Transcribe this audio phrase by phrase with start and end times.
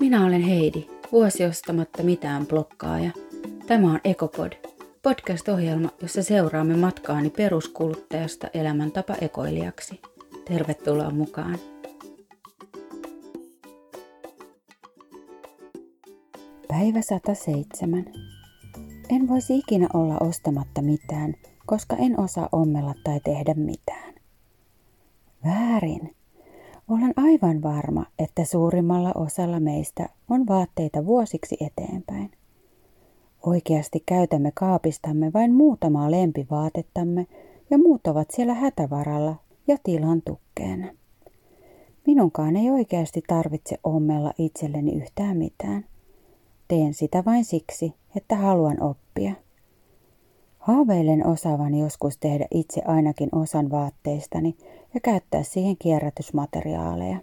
[0.00, 3.10] Minä olen Heidi, vuosi ostamatta mitään blokkaaja.
[3.66, 4.52] Tämä on Ekopod,
[5.02, 10.00] podcast-ohjelma, jossa seuraamme matkaani peruskuluttajasta elämäntapa ekoilijaksi.
[10.44, 11.58] Tervetuloa mukaan!
[16.68, 18.04] Päivä 107.
[19.10, 21.34] En voisi ikinä olla ostamatta mitään,
[21.66, 24.14] koska en osaa ommella tai tehdä mitään.
[25.44, 26.19] Väärin.
[26.90, 32.30] Olen aivan varma, että suurimmalla osalla meistä on vaatteita vuosiksi eteenpäin.
[33.46, 37.26] Oikeasti käytämme kaapistamme vain muutamaa lempivaatettamme
[37.70, 39.36] ja muut ovat siellä hätävaralla
[39.66, 40.86] ja tilan tukkeena.
[42.06, 45.84] Minunkaan ei oikeasti tarvitse ommella itselleni yhtään mitään.
[46.68, 49.32] Teen sitä vain siksi, että haluan oppia.
[50.58, 54.56] Haaveilen osaavan joskus tehdä itse ainakin osan vaatteistani
[54.94, 57.18] ja käyttää siihen kierrätysmateriaaleja.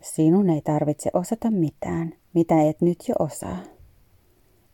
[0.00, 3.56] Sinun ei tarvitse osata mitään, mitä et nyt jo osaa.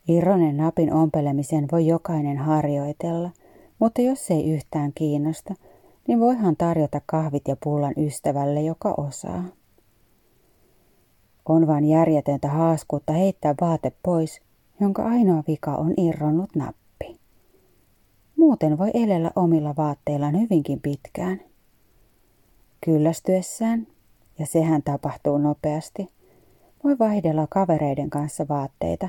[0.08, 3.30] Irronen napin ompelemisen voi jokainen harjoitella,
[3.78, 5.54] mutta jos ei yhtään kiinnosta,
[6.08, 9.44] niin voihan tarjota kahvit ja pullan ystävälle, joka osaa.
[11.48, 14.40] On vain järjetöntä haaskuutta heittää vaate pois,
[14.80, 17.20] jonka ainoa vika on irronnut nappi.
[18.36, 21.40] Muuten voi elellä omilla vaatteillaan hyvinkin pitkään.
[22.86, 23.86] Kyllästyessään,
[24.38, 26.08] ja sehän tapahtuu nopeasti,
[26.84, 29.08] voi vaihdella kavereiden kanssa vaatteita.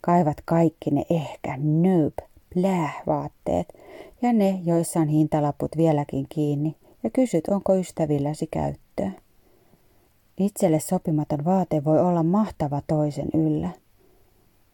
[0.00, 2.12] Kaivat kaikki ne ehkä noob,
[2.54, 3.72] plää vaatteet
[4.22, 9.10] ja ne, joissa on hintalaput vieläkin kiinni ja kysyt, onko ystävilläsi käyttöä.
[10.38, 13.70] Itselle sopimaton vaate voi olla mahtava toisen yllä.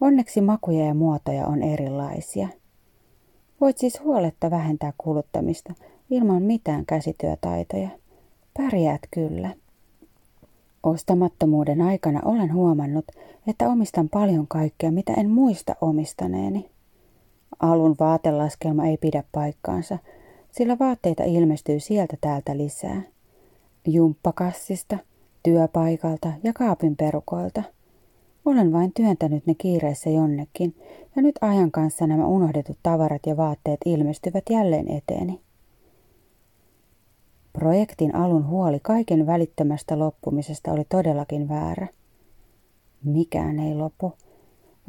[0.00, 2.48] Onneksi makuja ja muotoja on erilaisia.
[3.60, 5.74] Voit siis huoletta vähentää kuluttamista
[6.10, 7.99] ilman mitään käsityötaitoja.
[8.60, 9.50] Pärjäät kyllä.
[10.82, 13.04] Ostamattomuuden aikana olen huomannut,
[13.46, 16.70] että omistan paljon kaikkea, mitä en muista omistaneeni.
[17.60, 19.98] Alun vaatelaskelma ei pidä paikkaansa,
[20.50, 23.02] sillä vaatteita ilmestyy sieltä täältä lisää.
[23.86, 24.98] Jumppakassista,
[25.42, 27.62] työpaikalta ja kaapin perukoilta.
[28.44, 30.74] Olen vain työntänyt ne kiireessä jonnekin,
[31.16, 35.40] ja nyt ajan kanssa nämä unohdetut tavarat ja vaatteet ilmestyvät jälleen eteeni.
[37.60, 41.88] Projektin alun huoli kaiken välittömästä loppumisesta oli todellakin väärä.
[43.04, 44.12] Mikään ei lopu,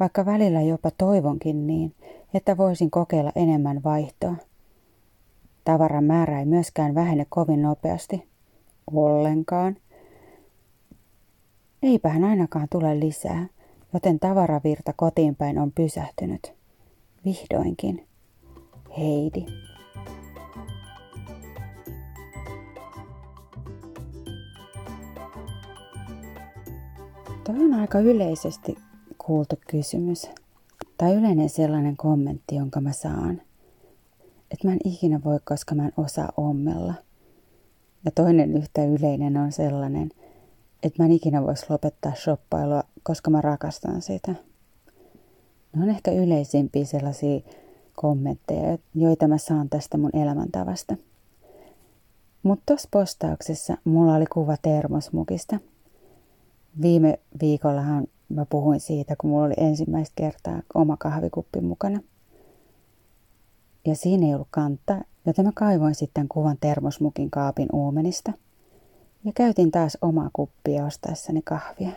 [0.00, 1.94] vaikka välillä jopa toivonkin niin,
[2.34, 4.34] että voisin kokeilla enemmän vaihtoa.
[5.64, 8.28] Tavaran määrä ei myöskään vähene kovin nopeasti.
[8.92, 9.76] Ollenkaan.
[11.82, 13.46] Eipähän ainakaan tule lisää,
[13.92, 16.54] joten tavaravirta kotiin päin on pysähtynyt.
[17.24, 18.06] Vihdoinkin.
[18.98, 19.46] Heidi.
[27.44, 28.78] Toi on aika yleisesti
[29.18, 30.30] kuultu kysymys.
[30.98, 33.42] Tai yleinen sellainen kommentti, jonka mä saan.
[34.50, 36.94] Että mä en ikinä voi, koska mä en osaa ommella.
[38.04, 40.10] Ja toinen yhtä yleinen on sellainen,
[40.82, 44.34] että mä en ikinä voisi lopettaa shoppailua, koska mä rakastan sitä.
[45.76, 47.40] Ne on ehkä yleisimpiä sellaisia
[47.96, 50.96] kommentteja, joita mä saan tästä mun elämäntavasta.
[52.42, 55.58] Mutta tuossa postauksessa mulla oli kuva termosmukista–
[56.80, 62.00] Viime viikollahan mä puhuin siitä, kun mulla oli ensimmäistä kertaa oma kahvikuppi mukana.
[63.86, 68.32] Ja siinä ei ollut kantta, joten mä kaivoin sitten kuvan termosmukin kaapin uumenista.
[69.24, 71.90] Ja käytin taas omaa kuppia ostaessani kahvia.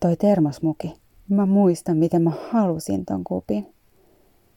[0.00, 0.94] Toi termosmuki.
[1.28, 3.74] Mä muistan, miten mä halusin ton kupin.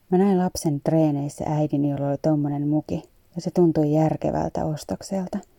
[0.09, 3.03] Mä näin lapsen treeneissä äidin, jolla oli tommonen muki,
[3.35, 5.39] ja se tuntui järkevältä ostokselta–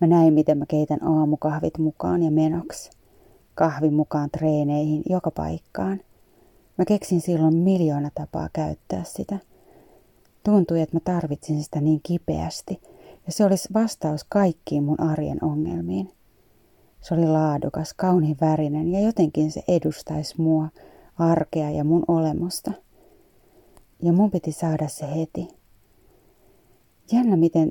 [0.00, 2.90] Mä näin, miten mä keitän aamukahvit mukaan ja menoksi.
[3.54, 6.00] Kahvin mukaan treeneihin joka paikkaan.
[6.78, 9.38] Mä keksin silloin miljoona tapaa käyttää sitä.
[10.44, 12.80] Tuntui, että mä tarvitsin sitä niin kipeästi,
[13.26, 16.12] ja se olisi vastaus kaikkiin mun arjen ongelmiin.
[17.00, 20.68] Se oli laadukas, kauniin värinen ja jotenkin se edustaisi mua,
[21.18, 22.72] arkea ja mun olemusta.
[24.02, 25.48] Ja mun piti saada se heti.
[27.12, 27.68] Jännä, miten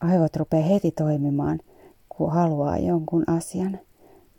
[0.00, 1.60] aivot rupeaa heti toimimaan,
[2.08, 3.72] kun haluaa jonkun asian.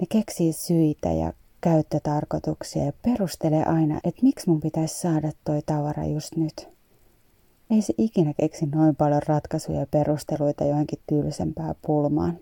[0.01, 6.05] Ne keksii syitä ja käyttötarkoituksia ja perustelee aina, että miksi mun pitäisi saada toi tavara
[6.05, 6.69] just nyt.
[7.69, 12.39] Ei se ikinä keksi noin paljon ratkaisuja ja perusteluita johonkin tylsempää pulmaan.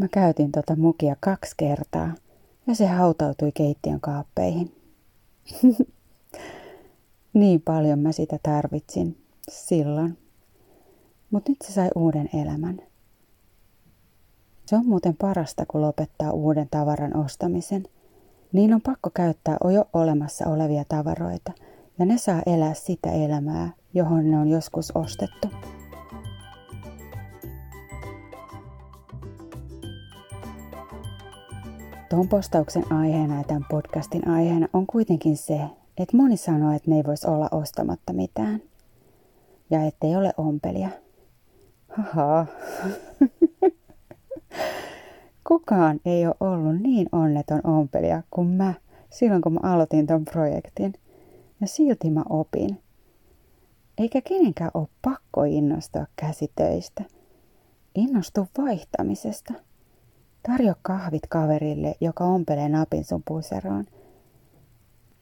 [0.00, 2.14] Mä käytin tota mukia kaksi kertaa
[2.66, 4.74] ja se hautautui keittiön kaappeihin.
[7.34, 9.16] niin paljon mä sitä tarvitsin
[9.48, 10.18] silloin.
[11.30, 12.80] Mutta nyt se sai uuden elämän.
[14.66, 17.84] Se on muuten parasta, kun lopettaa uuden tavaran ostamisen.
[18.52, 21.52] Niin on pakko käyttää jo olemassa olevia tavaroita,
[21.98, 25.48] ja ne saa elää sitä elämää, johon ne on joskus ostettu.
[32.10, 35.60] Tuon postauksen aiheena ja tämän podcastin aiheena on kuitenkin se,
[35.98, 38.62] että moni sanoo, että ne ei voisi olla ostamatta mitään.
[39.70, 40.88] Ja ettei ole ompelia.
[41.90, 42.46] Haha.
[45.48, 48.74] Kukaan ei ole ollut niin onneton ompelia kuin mä
[49.10, 50.92] silloin, kun mä aloitin ton projektin.
[51.60, 52.82] Ja silti mä opin.
[53.98, 57.04] Eikä kenenkään ole pakko innostua käsitöistä.
[57.94, 59.54] Innostu vaihtamisesta.
[60.42, 63.86] Tarjo kahvit kaverille, joka ompelee napin sun puseroon.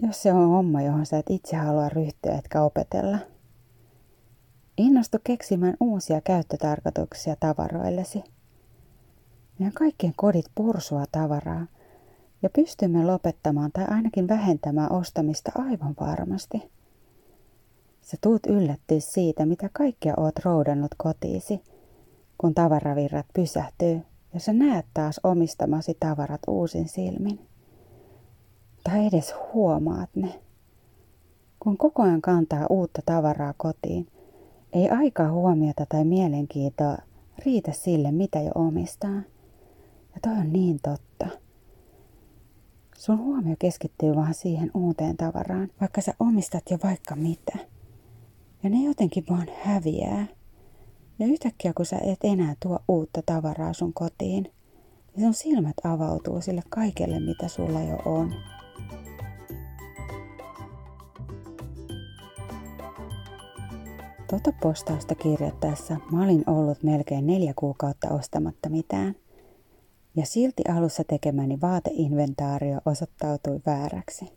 [0.02, 3.18] Jos se on homma, johon sä et itse halua ryhtyä etkä opetella.
[4.78, 8.24] Innostu keksimään uusia käyttötarkoituksia tavaroillesi.
[9.58, 11.66] Meidän kaikkien kodit pursua tavaraa
[12.42, 16.70] ja pystymme lopettamaan tai ainakin vähentämään ostamista aivan varmasti.
[18.00, 21.60] Sä tuut yllättyä siitä, mitä kaikkea oot roudannut kotiisi,
[22.38, 24.00] kun tavaravirrat pysähtyy
[24.34, 27.48] ja sä näet taas omistamasi tavarat uusin silmin.
[28.84, 30.40] Tai edes huomaat ne.
[31.60, 34.06] Kun koko ajan kantaa uutta tavaraa kotiin,
[34.72, 36.96] ei aikaa huomiota tai mielenkiintoa
[37.44, 39.22] riitä sille, mitä jo omistaa.
[40.14, 41.26] Ja toi on niin totta.
[42.98, 47.58] Sun huomio keskittyy vaan siihen uuteen tavaraan, vaikka sä omistat jo vaikka mitä.
[48.62, 50.26] Ja ne jotenkin vaan häviää.
[51.18, 54.52] Ja yhtäkkiä kun sä et enää tuo uutta tavaraa sun kotiin,
[55.16, 58.34] niin sun silmät avautuu sille kaikelle, mitä sulla jo on.
[64.30, 69.14] Tota postausta kirjoittaessa mä olin ollut melkein neljä kuukautta ostamatta mitään.
[70.16, 74.32] Ja silti alussa tekemäni vaateinventaario osoittautui vääräksi.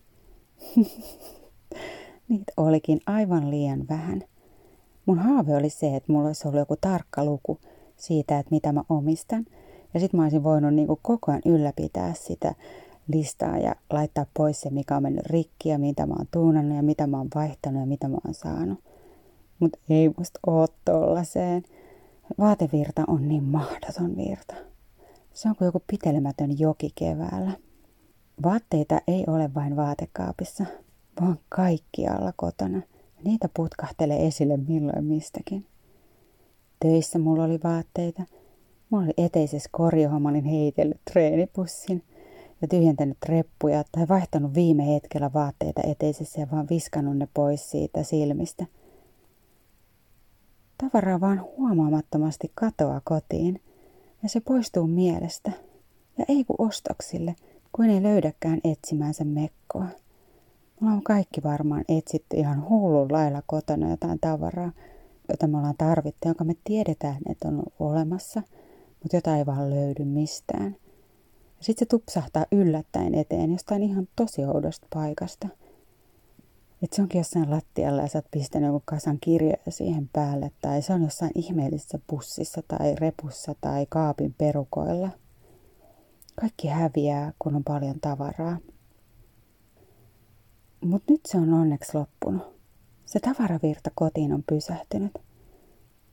[2.29, 4.23] Niitä olikin aivan liian vähän.
[5.05, 7.59] Mun haave oli se, että mulla olisi ollut joku tarkka luku
[7.97, 9.45] siitä, että mitä mä omistan.
[9.93, 12.55] Ja sit mä olisin voinut niin koko ajan ylläpitää sitä
[13.07, 16.83] listaa ja laittaa pois se, mikä on mennyt rikki ja mitä mä oon tuunannut ja
[16.83, 18.90] mitä mä oon vaihtanut ja mitä mä oon saanut.
[19.61, 21.63] Mutta ei musta oo tollaseen.
[22.39, 24.55] Vaatevirta on niin mahdoton virta.
[25.33, 27.51] Se on kuin joku pitelemätön joki keväällä.
[28.43, 30.65] Vaatteita ei ole vain vaatekaapissa,
[31.21, 32.81] vaan kaikkialla kotona.
[33.23, 35.65] Niitä putkahtelee esille milloin mistäkin.
[36.79, 38.23] Töissä mulla oli vaatteita.
[38.89, 42.03] Mulla oli eteisessä korjohon, mä olin heitellyt treenipussin
[42.61, 48.03] ja tyhjentänyt reppuja tai vaihtanut viime hetkellä vaatteita eteisessä ja vaan viskannut ne pois siitä
[48.03, 48.65] silmistä.
[50.81, 53.61] Tavaraa vaan huomaamattomasti katoaa kotiin
[54.23, 55.51] ja se poistuu mielestä.
[56.17, 57.35] Ja ei kun ostoksille,
[57.71, 59.85] kun ei löydäkään etsimäänsä mekkoa.
[60.79, 64.71] Mulla on kaikki varmaan etsitty ihan hullun lailla kotona jotain tavaraa,
[65.29, 68.41] jota me ollaan tarvittu, jonka me tiedetään, että on olemassa,
[69.03, 70.75] mutta jota ei vaan löydy mistään.
[71.59, 75.47] Sitten se tupsahtaa yllättäen eteen jostain ihan tosi oudosta paikasta.
[76.81, 80.81] Että se onkin jossain lattialla ja sä oot pistänyt joku kasan kirjoja siihen päälle, tai
[80.81, 85.09] se on jossain ihmeellisessä pussissa tai repussa tai kaapin perukoilla.
[86.35, 88.57] Kaikki häviää, kun on paljon tavaraa.
[90.85, 92.61] Mutta nyt se on onneksi loppunut.
[93.05, 95.11] Se tavaravirta kotiin on pysähtynyt.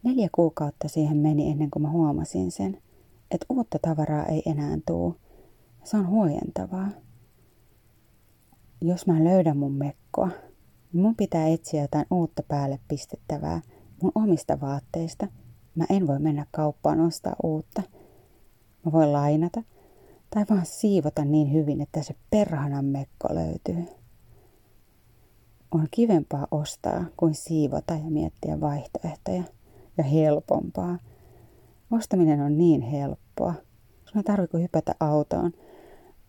[0.03, 2.83] Neljä kuukautta siihen meni ennen kuin mä huomasin sen,
[3.31, 5.17] että uutta tavaraa ei enää tuu.
[5.85, 6.89] Se on huojentavaa.
[8.81, 10.31] Jos mä löydän mun mekkoa,
[10.93, 13.61] niin mun pitää etsiä jotain uutta päälle pistettävää
[14.03, 15.27] mun omista vaatteista.
[15.75, 17.83] Mä en voi mennä kauppaan ostaa uutta.
[18.85, 19.63] Mä voin lainata
[20.31, 23.85] tai vaan siivota niin hyvin, että se perhanan mekko löytyy.
[25.71, 29.43] On kivempaa ostaa kuin siivota ja miettiä vaihtoehtoja
[29.99, 30.99] ja helpompaa.
[31.91, 33.55] Ostaminen on niin helppoa.
[34.17, 35.53] Ei tarvitse hypätä autoon,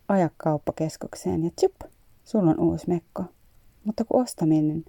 [0.08, 1.92] aja kauppakeskukseen ja tsup,
[2.24, 3.24] sulla on uusi mekko.
[3.84, 4.84] Mutta kun ostaminen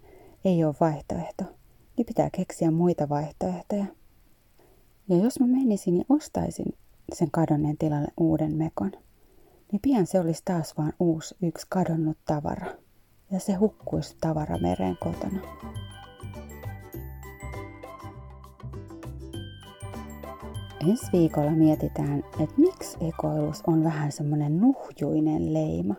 [0.45, 1.43] ei ole vaihtoehto,
[1.97, 3.85] niin pitää keksiä muita vaihtoehtoja.
[5.09, 6.73] Ja jos mä menisin ja ostaisin
[7.13, 8.91] sen kadonneen tilalle uuden mekon,
[9.71, 12.65] niin pian se olisi taas vain uusi yksi kadonnut tavara
[13.31, 15.41] ja se hukkuisi tavaramereen kotona.
[20.89, 25.95] Ensi viikolla mietitään, että miksi ekoilus on vähän semmoinen nuhjuinen leima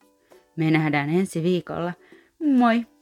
[0.57, 1.93] Me nähdään ensi viikolla.
[2.39, 2.96] Moi!